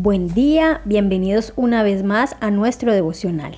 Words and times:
Buen 0.00 0.32
día, 0.32 0.80
bienvenidos 0.84 1.52
una 1.56 1.82
vez 1.82 2.04
más 2.04 2.36
a 2.38 2.52
nuestro 2.52 2.94
devocional. 2.94 3.56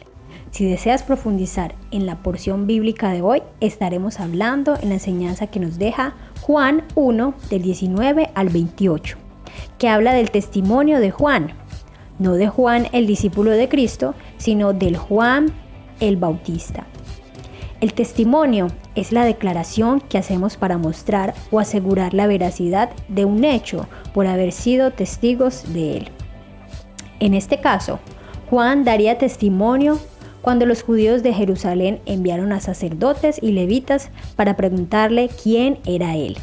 Si 0.53 0.65
deseas 0.65 1.03
profundizar 1.03 1.75
en 1.91 2.07
la 2.07 2.23
porción 2.23 2.67
bíblica 2.67 3.13
de 3.13 3.21
hoy, 3.21 3.43
estaremos 3.61 4.21
hablando 4.21 4.79
en 4.81 4.89
la 4.89 4.95
enseñanza 4.95 5.49
que 5.49 5.61
nos 5.61 5.79
deja 5.79 6.15
Juan 6.41 6.85
1 6.95 7.35
del 7.51 7.61
19 7.61 8.31
al 8.35 8.49
28, 8.49 9.19
que 9.77 9.91
habla 9.91 10.15
del 10.15 10.31
testimonio 10.31 10.99
de 10.99 11.11
Juan, 11.11 11.53
no 12.19 12.33
de 12.33 12.49
Juan 12.49 12.87
el 12.93 13.07
discípulo 13.07 13.51
de 13.51 13.69
Cristo, 13.69 14.15
sino 14.39 14.73
del 14.73 14.97
Juan 14.97 15.53
el 16.01 16.17
Bautista. 16.17 16.87
El 17.83 17.93
testimonio 17.93 18.69
es 18.95 19.13
la 19.13 19.27
declaración 19.27 20.01
que 20.01 20.17
hacemos 20.17 20.57
para 20.57 20.79
mostrar 20.79 21.35
o 21.51 21.61
asegurar 21.61 22.15
la 22.15 22.27
veracidad 22.27 22.89
de 23.09 23.27
un 23.27 23.45
hecho 23.45 23.87
por 24.15 24.27
haber 24.27 24.53
sido 24.53 24.91
testigos 24.91 25.71
de 25.75 25.99
él. 25.99 26.11
En 27.21 27.35
este 27.35 27.61
caso, 27.61 27.99
Juan 28.49 28.85
daría 28.85 29.19
testimonio 29.19 29.99
cuando 30.41 30.65
los 30.67 30.83
judíos 30.83 31.23
de 31.23 31.35
Jerusalén 31.35 32.01
enviaron 32.07 32.53
a 32.53 32.61
sacerdotes 32.61 33.39
y 33.43 33.53
levitas 33.53 34.11
para 34.37 34.57
preguntarle 34.57 35.29
quién 35.43 35.79
era 35.85 36.17
él. 36.17 36.39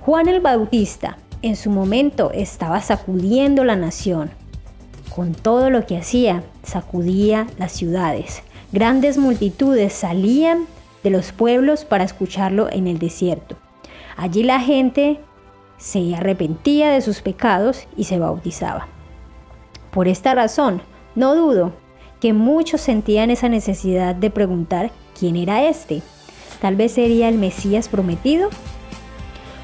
Juan 0.00 0.28
el 0.28 0.40
Bautista 0.40 1.16
en 1.42 1.56
su 1.56 1.70
momento 1.70 2.32
estaba 2.32 2.80
sacudiendo 2.80 3.64
la 3.64 3.76
nación. 3.76 4.30
Con 5.14 5.32
todo 5.32 5.70
lo 5.70 5.86
que 5.86 5.96
hacía, 5.96 6.42
sacudía 6.64 7.46
las 7.58 7.72
ciudades. 7.72 8.42
Grandes 8.72 9.16
multitudes 9.16 9.92
salían 9.92 10.66
de 11.04 11.10
los 11.10 11.30
pueblos 11.30 11.84
para 11.84 12.04
escucharlo 12.04 12.68
en 12.70 12.88
el 12.88 12.98
desierto. 12.98 13.56
Allí 14.16 14.42
la 14.42 14.60
gente 14.60 15.20
se 15.78 16.16
arrepentía 16.16 16.90
de 16.90 17.00
sus 17.00 17.22
pecados 17.22 17.86
y 17.96 18.04
se 18.04 18.18
bautizaba. 18.18 18.88
Por 19.96 20.08
esta 20.08 20.34
razón, 20.34 20.82
no 21.14 21.34
dudo 21.34 21.72
que 22.20 22.34
muchos 22.34 22.82
sentían 22.82 23.30
esa 23.30 23.48
necesidad 23.48 24.14
de 24.14 24.28
preguntar 24.28 24.90
quién 25.18 25.36
era 25.36 25.62
este. 25.62 26.02
Tal 26.60 26.76
vez 26.76 26.92
sería 26.92 27.30
el 27.30 27.38
Mesías 27.38 27.88
prometido. 27.88 28.50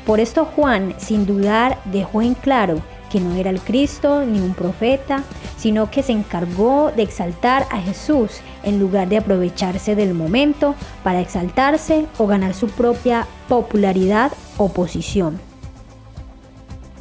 Por 0.07 0.21
esto 0.21 0.47
Juan, 0.47 0.95
sin 0.97 1.27
dudar, 1.27 1.77
dejó 1.85 2.23
en 2.23 2.33
claro 2.33 2.81
que 3.11 3.21
no 3.21 3.35
era 3.35 3.51
el 3.51 3.61
Cristo 3.61 4.25
ni 4.25 4.41
un 4.41 4.55
profeta, 4.55 5.23
sino 5.59 5.91
que 5.91 6.03
se 6.03 6.13
encargó 6.13 6.91
de 6.97 7.03
exaltar 7.03 7.67
a 7.71 7.79
Jesús 7.83 8.41
en 8.63 8.81
lugar 8.81 9.11
de 9.11 9.19
aprovecharse 9.19 9.95
del 9.95 10.15
momento 10.15 10.75
para 11.05 11.21
exaltarse 11.21 12.07
o 12.17 12.27
ganar 12.27 12.55
su 12.55 12.69
propia 12.69 13.27
popularidad 13.51 14.33
o 14.57 14.71
posición. 14.71 15.39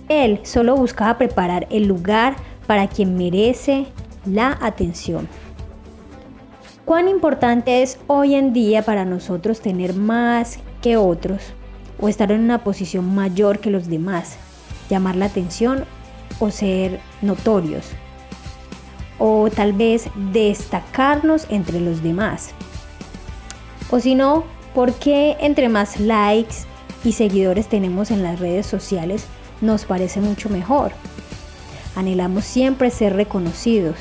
Él 0.09 0.41
solo 0.43 0.75
buscaba 0.75 1.17
preparar 1.17 1.65
el 1.69 1.87
lugar 1.87 2.35
para 2.71 2.87
quien 2.87 3.17
merece 3.17 3.85
la 4.23 4.57
atención. 4.61 5.27
¿Cuán 6.85 7.09
importante 7.09 7.81
es 7.81 7.99
hoy 8.07 8.35
en 8.35 8.53
día 8.53 8.81
para 8.81 9.03
nosotros 9.03 9.59
tener 9.59 9.93
más 9.93 10.57
que 10.81 10.95
otros 10.95 11.41
o 11.99 12.07
estar 12.07 12.31
en 12.31 12.39
una 12.39 12.63
posición 12.63 13.13
mayor 13.13 13.59
que 13.59 13.71
los 13.71 13.89
demás, 13.89 14.37
llamar 14.89 15.17
la 15.17 15.25
atención 15.25 15.83
o 16.39 16.49
ser 16.49 17.01
notorios? 17.21 17.89
O 19.19 19.49
tal 19.53 19.73
vez 19.73 20.09
destacarnos 20.31 21.47
entre 21.49 21.81
los 21.81 22.01
demás. 22.01 22.51
O 23.89 23.99
si 23.99 24.15
no, 24.15 24.45
¿por 24.73 24.93
qué 24.93 25.35
entre 25.41 25.67
más 25.67 25.99
likes 25.99 26.55
y 27.03 27.11
seguidores 27.11 27.67
tenemos 27.67 28.11
en 28.11 28.23
las 28.23 28.39
redes 28.39 28.65
sociales 28.65 29.25
nos 29.59 29.83
parece 29.83 30.21
mucho 30.21 30.47
mejor? 30.47 30.93
Anhelamos 31.95 32.45
siempre 32.45 32.89
ser 32.89 33.15
reconocidos 33.15 33.97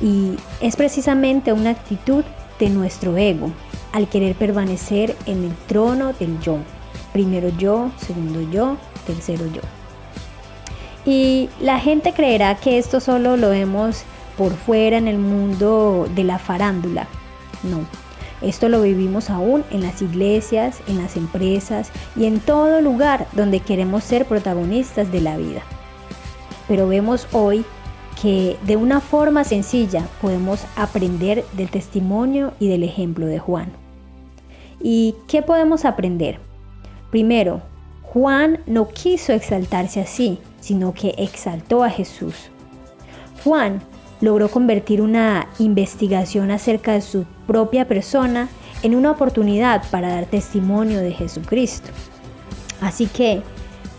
y 0.00 0.36
es 0.60 0.74
precisamente 0.76 1.52
una 1.52 1.70
actitud 1.70 2.24
de 2.58 2.70
nuestro 2.70 3.16
ego 3.16 3.52
al 3.92 4.08
querer 4.08 4.34
permanecer 4.34 5.16
en 5.26 5.44
el 5.44 5.54
trono 5.66 6.12
del 6.14 6.40
yo. 6.40 6.58
Primero 7.12 7.50
yo, 7.56 7.90
segundo 7.98 8.40
yo, 8.50 8.76
tercero 9.06 9.46
yo. 9.46 9.60
Y 11.04 11.48
la 11.60 11.78
gente 11.78 12.12
creerá 12.12 12.56
que 12.56 12.78
esto 12.78 13.00
solo 13.00 13.36
lo 13.36 13.50
vemos 13.50 14.02
por 14.36 14.52
fuera 14.52 14.96
en 14.96 15.08
el 15.08 15.18
mundo 15.18 16.08
de 16.14 16.24
la 16.24 16.38
farándula. 16.38 17.06
No, 17.62 17.86
esto 18.40 18.68
lo 18.68 18.82
vivimos 18.82 19.30
aún 19.30 19.64
en 19.70 19.82
las 19.82 20.02
iglesias, 20.02 20.80
en 20.88 20.98
las 20.98 21.16
empresas 21.16 21.90
y 22.16 22.24
en 22.24 22.40
todo 22.40 22.80
lugar 22.80 23.28
donde 23.32 23.60
queremos 23.60 24.02
ser 24.04 24.26
protagonistas 24.26 25.12
de 25.12 25.20
la 25.20 25.36
vida 25.36 25.62
pero 26.72 26.88
vemos 26.88 27.28
hoy 27.32 27.66
que 28.22 28.56
de 28.64 28.76
una 28.76 29.02
forma 29.02 29.44
sencilla 29.44 30.08
podemos 30.22 30.64
aprender 30.74 31.44
del 31.52 31.68
testimonio 31.68 32.54
y 32.60 32.68
del 32.68 32.82
ejemplo 32.82 33.26
de 33.26 33.38
Juan. 33.38 33.70
¿Y 34.80 35.14
qué 35.28 35.42
podemos 35.42 35.84
aprender? 35.84 36.38
Primero, 37.10 37.60
Juan 38.04 38.60
no 38.64 38.88
quiso 38.88 39.34
exaltarse 39.34 40.00
así, 40.00 40.38
sino 40.60 40.94
que 40.94 41.14
exaltó 41.18 41.84
a 41.84 41.90
Jesús. 41.90 42.48
Juan 43.44 43.82
logró 44.22 44.48
convertir 44.48 45.02
una 45.02 45.48
investigación 45.58 46.50
acerca 46.50 46.92
de 46.92 47.02
su 47.02 47.26
propia 47.46 47.86
persona 47.86 48.48
en 48.82 48.94
una 48.94 49.10
oportunidad 49.10 49.82
para 49.90 50.08
dar 50.08 50.24
testimonio 50.24 51.00
de 51.00 51.12
Jesucristo. 51.12 51.90
Así 52.80 53.08
que 53.08 53.42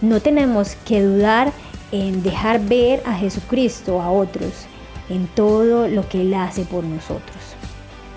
no 0.01 0.21
tenemos 0.21 0.75
que 0.87 1.03
dudar 1.03 1.53
en 1.93 2.23
dejar 2.23 2.59
ver 2.59 3.03
a 3.05 3.13
Jesucristo 3.13 4.01
a 4.01 4.11
otros 4.11 4.65
en 5.09 5.27
todo 5.27 5.87
lo 5.87 6.09
que 6.09 6.21
Él 6.21 6.33
hace 6.33 6.65
por 6.65 6.83
nosotros. 6.83 7.37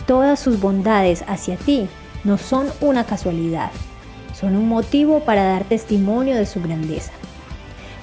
Todas 0.06 0.40
sus 0.40 0.58
bondades 0.58 1.22
hacia 1.28 1.56
ti 1.56 1.86
no 2.24 2.38
son 2.38 2.68
una 2.80 3.04
casualidad, 3.04 3.70
son 4.34 4.56
un 4.56 4.66
motivo 4.66 5.20
para 5.20 5.44
dar 5.44 5.64
testimonio 5.64 6.36
de 6.36 6.46
su 6.46 6.60
grandeza. 6.62 7.12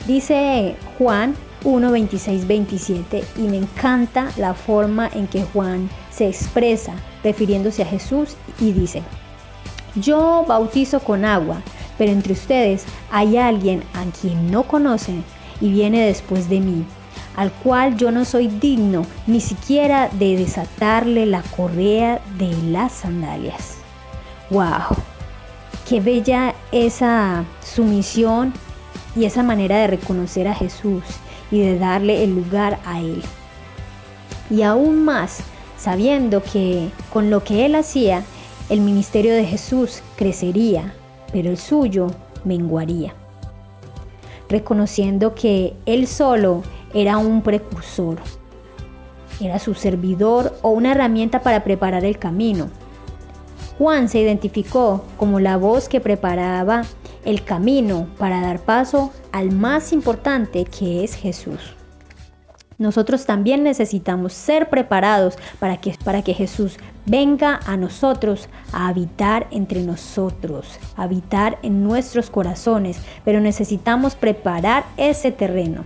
Dice 0.06 0.76
Juan 1.00 1.34
1, 1.64 1.92
26, 1.92 2.46
27 2.46 3.24
y 3.38 3.42
me 3.42 3.58
encanta 3.58 4.30
la 4.38 4.54
forma 4.54 5.10
en 5.14 5.26
que 5.26 5.44
Juan 5.44 5.90
se 6.12 6.28
expresa 6.28 6.94
refiriéndose 7.24 7.82
a 7.82 7.88
Jesús 7.88 8.36
y 8.60 8.74
dice, 8.74 9.02
yo 9.96 10.46
bautizo 10.48 11.00
con 11.00 11.26
agua, 11.26 11.64
pero 11.98 12.12
entre 12.12 12.34
ustedes 12.34 12.86
hay 13.12 13.38
alguien 13.38 13.82
a 13.94 14.04
quien 14.22 14.52
no 14.52 14.64
conocen 14.64 15.24
y 15.64 15.70
viene 15.72 16.06
después 16.06 16.50
de 16.50 16.60
mí, 16.60 16.86
al 17.38 17.50
cual 17.50 17.96
yo 17.96 18.12
no 18.12 18.26
soy 18.26 18.48
digno 18.48 19.06
ni 19.28 19.40
siquiera 19.40 20.10
de 20.10 20.36
desatarle 20.36 21.26
la 21.26 21.42
correa 21.42 22.22
de 22.38 22.52
las 22.64 22.92
sandalias. 22.92 23.78
¡Wow! 24.50 24.98
Qué 25.88 26.02
bella 26.02 26.54
esa 26.74 27.46
sumisión 27.62 28.52
y 29.16 29.24
esa 29.24 29.42
manera 29.42 29.78
de 29.78 29.88
reconocer 29.88 30.50
a 30.50 30.54
Jesús 30.54 31.02
y 31.50 31.62
de 31.62 31.80
darle 31.80 32.26
el 32.26 32.36
lugar 32.36 32.78
a 32.86 33.00
Él. 33.00 33.24
Y 34.50 34.64
aún 34.64 35.06
más, 35.06 35.40
sabiendo 35.78 36.44
que 36.44 36.90
con 37.10 37.30
lo 37.30 37.42
que 37.42 37.66
Él 37.66 37.76
hacía, 37.76 38.22
el 38.68 38.82
ministerio 38.82 39.34
de 39.34 39.46
Jesús 39.46 40.02
crecería, 40.18 40.94
pero 41.32 41.50
el 41.50 41.58
suyo 41.58 42.08
menguaría 42.44 43.14
reconociendo 44.54 45.34
que 45.34 45.74
él 45.88 46.06
solo 46.06 46.62
era 46.94 47.18
un 47.18 47.42
precursor, 47.42 48.20
era 49.42 49.58
su 49.58 49.74
servidor 49.74 50.56
o 50.62 50.70
una 50.70 50.92
herramienta 50.92 51.42
para 51.42 51.64
preparar 51.64 52.06
el 52.06 52.20
camino. 52.20 52.70
Juan 53.80 54.08
se 54.08 54.20
identificó 54.20 55.04
como 55.18 55.40
la 55.40 55.58
voz 55.58 55.90
que 55.90 56.00
preparaba 56.00 56.84
el 57.26 57.44
camino 57.44 58.08
para 58.20 58.42
dar 58.42 58.60
paso 58.60 59.12
al 59.32 59.52
más 59.52 59.92
importante 59.92 60.66
que 60.66 61.04
es 61.04 61.16
Jesús. 61.16 61.76
Nosotros 62.84 63.26
también 63.26 63.64
necesitamos 63.64 64.34
ser 64.34 64.70
preparados 64.70 65.36
para 65.58 65.78
que, 65.78 65.96
para 66.04 66.22
que 66.22 66.34
Jesús 66.34 66.76
venga 67.06 67.62
a 67.66 67.78
nosotros 67.78 68.50
a 68.74 68.90
habitar 68.90 69.48
entre 69.52 69.82
nosotros, 69.84 70.78
habitar 70.98 71.58
en 71.64 71.82
nuestros 71.82 72.30
corazones, 72.30 72.98
pero 73.24 73.40
necesitamos 73.40 74.16
preparar 74.16 74.84
ese 74.98 75.32
terreno, 75.32 75.86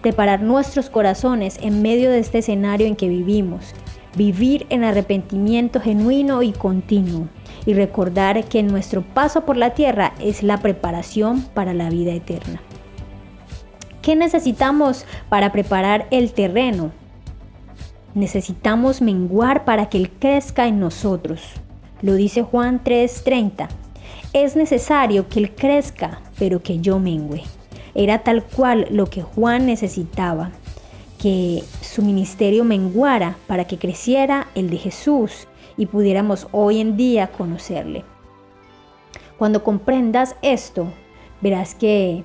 preparar 0.00 0.42
nuestros 0.42 0.88
corazones 0.88 1.58
en 1.60 1.82
medio 1.82 2.08
de 2.08 2.20
este 2.20 2.38
escenario 2.38 2.86
en 2.86 2.94
que 2.94 3.08
vivimos, 3.08 3.74
vivir 4.16 4.64
en 4.68 4.84
arrepentimiento 4.84 5.80
genuino 5.80 6.44
y 6.44 6.52
continuo. 6.52 7.26
Y 7.66 7.74
recordar 7.74 8.44
que 8.44 8.62
nuestro 8.62 9.02
paso 9.02 9.44
por 9.44 9.56
la 9.56 9.74
tierra 9.74 10.14
es 10.20 10.44
la 10.44 10.58
preparación 10.58 11.42
para 11.54 11.74
la 11.74 11.90
vida 11.90 12.12
eterna. 12.12 12.60
¿Qué 14.02 14.16
necesitamos 14.16 15.06
para 15.28 15.52
preparar 15.52 16.08
el 16.10 16.32
terreno? 16.32 16.90
Necesitamos 18.14 19.00
menguar 19.00 19.64
para 19.64 19.88
que 19.88 19.98
Él 19.98 20.10
crezca 20.10 20.66
en 20.66 20.80
nosotros. 20.80 21.40
Lo 22.02 22.14
dice 22.14 22.42
Juan 22.42 22.82
3:30. 22.82 23.68
Es 24.32 24.56
necesario 24.56 25.28
que 25.28 25.38
Él 25.38 25.54
crezca, 25.54 26.20
pero 26.36 26.60
que 26.60 26.80
yo 26.80 26.98
mengüe. 26.98 27.44
era 27.94 28.24
tal 28.24 28.42
cual 28.42 28.88
lo 28.90 29.06
que 29.06 29.22
Juan 29.22 29.66
necesitaba, 29.66 30.50
que 31.18 31.62
su 31.80 32.02
ministerio 32.02 32.64
menguara 32.64 33.36
para 33.46 33.66
que 33.66 33.78
creciera 33.78 34.48
el 34.56 34.68
de 34.70 34.78
Jesús 34.78 35.46
y 35.76 35.86
pudiéramos 35.86 36.48
hoy 36.50 36.80
en 36.80 36.96
día 36.96 37.28
conocerle. 37.28 38.02
Cuando 39.38 39.62
comprendas 39.62 40.34
esto, 40.42 40.86
verás 41.40 41.74
que 41.74 42.24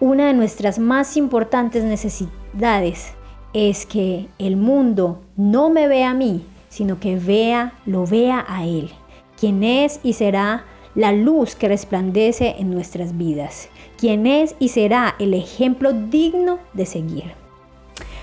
una 0.00 0.26
de 0.26 0.34
nuestras 0.34 0.78
más 0.78 1.16
importantes 1.16 1.84
necesidades 1.84 3.12
es 3.52 3.86
que 3.86 4.28
el 4.38 4.56
mundo 4.56 5.22
no 5.36 5.70
me 5.70 5.86
vea 5.86 6.10
a 6.10 6.14
mí, 6.14 6.44
sino 6.68 6.98
que 6.98 7.16
vea, 7.16 7.74
lo 7.86 8.04
vea 8.04 8.44
a 8.48 8.66
Él, 8.66 8.90
quien 9.38 9.62
es 9.62 10.00
y 10.02 10.14
será 10.14 10.64
la 10.94 11.12
luz 11.12 11.54
que 11.54 11.68
resplandece 11.68 12.56
en 12.58 12.70
nuestras 12.70 13.16
vidas, 13.16 13.68
quien 13.96 14.26
es 14.26 14.54
y 14.58 14.68
será 14.68 15.14
el 15.18 15.34
ejemplo 15.34 15.92
digno 15.92 16.58
de 16.72 16.86
seguir. 16.86 17.32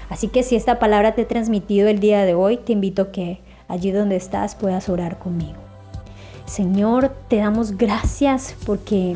Así 0.10 0.28
que 0.28 0.44
si 0.44 0.58
esta 0.58 0.80
palabra 0.80 1.16
te 1.16 1.22
he 1.22 1.26
transmitido 1.26 1.88
el 1.88 2.00
día 2.00 2.26
de 2.26 2.34
hoy, 2.34 2.58
te 2.58 2.74
invito 2.74 3.04
a 3.04 3.12
que 3.12 3.40
allí 3.70 3.92
donde 3.92 4.18
estás 4.18 4.56
puedas 4.56 4.90
orar 4.90 5.18
conmigo. 5.20 5.60
Señor, 6.46 7.16
te 7.30 7.38
damos 7.38 7.78
gracias 7.78 8.56
porque 8.66 9.16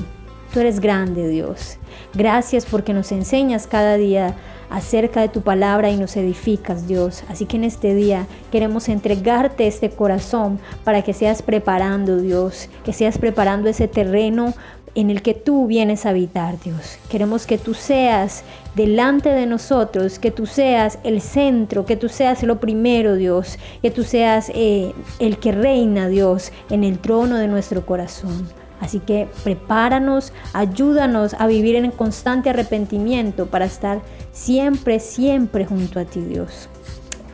tú 0.54 0.60
eres 0.60 0.80
grande, 0.80 1.28
Dios. 1.28 1.78
Gracias 2.14 2.66
porque 2.66 2.94
nos 2.94 3.12
enseñas 3.12 3.68
cada 3.68 3.98
día 3.98 4.36
acerca 4.70 5.22
de 5.22 5.30
tu 5.30 5.42
palabra 5.42 5.90
y 5.90 5.98
nos 5.98 6.16
edificas, 6.18 6.88
Dios. 6.88 7.24
Así 7.30 7.46
que 7.46 7.58
en 7.58 7.64
este 7.64 7.94
día 7.94 8.28
queremos 8.52 8.90
entregarte 8.90 9.68
este 9.68 9.90
corazón 9.90 10.60
para 10.84 11.02
que 11.02 11.14
seas 11.14 11.42
preparando, 11.42 12.18
Dios, 12.18 12.70
que 12.84 12.94
seas 12.94 13.18
preparando 13.18 13.70
ese 13.70 13.88
terreno 13.88 14.54
en 14.96 15.10
el 15.10 15.22
que 15.22 15.34
tú 15.34 15.68
vienes 15.68 16.06
a 16.06 16.10
habitar, 16.10 16.58
Dios. 16.62 16.98
Queremos 17.10 17.46
que 17.46 17.58
tú 17.58 17.74
seas 17.74 18.44
delante 18.76 19.30
de 19.30 19.46
nosotros, 19.46 20.20
que 20.20 20.32
tú 20.32 20.46
seas 20.46 21.00
el 21.04 21.22
centro, 21.22 21.86
que 21.86 21.98
tú 21.98 22.08
seas 22.08 22.44
lo 22.44 22.60
primero, 22.60 23.16
Dios, 23.16 23.60
que 23.82 23.92
tú 23.92 24.04
seas 24.04 24.50
eh, 24.56 24.94
el 25.20 25.38
que 25.38 25.52
reina, 25.52 26.08
Dios, 26.08 26.52
en 26.70 26.86
el 26.86 26.98
trono 27.00 27.38
de 27.38 27.48
nuestro 27.48 27.86
corazón. 27.86 28.48
Así 28.80 29.00
que 29.00 29.28
prepáranos, 29.44 30.34
ayúdanos 30.54 31.34
a 31.36 31.48
vivir 31.48 31.76
en 31.76 31.92
constante 31.92 32.50
arrepentimiento 32.50 33.46
para 33.48 33.66
estar 33.66 34.02
siempre, 34.32 35.00
siempre 35.00 35.66
junto 35.66 36.00
a 36.00 36.06
ti, 36.06 36.22
Dios. 36.22 36.70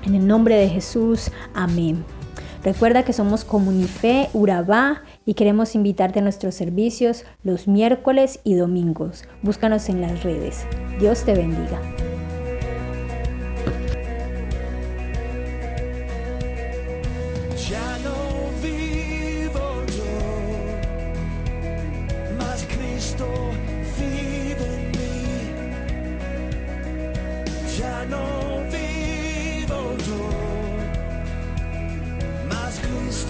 En 0.04 0.16
el 0.16 0.26
nombre 0.26 0.56
de 0.56 0.70
Jesús, 0.70 1.32
amén. 1.54 2.04
Recuerda 2.64 3.04
que 3.04 3.14
somos 3.14 3.44
Comunife 3.44 4.30
Urabá 4.34 5.02
y 5.26 5.34
queremos 5.34 5.74
invitarte 5.74 6.20
a 6.20 6.22
nuestros 6.22 6.54
servicios 6.54 7.26
los 7.44 7.68
miércoles 7.68 8.40
y 8.44 8.54
domingos. 8.54 9.24
Búscanos 9.42 9.90
en 9.90 10.02
las 10.02 10.24
redes. 10.24 10.66
Dios 11.00 11.24
te 11.24 11.34
bendiga. 11.34 11.80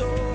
Yo 0.02 0.31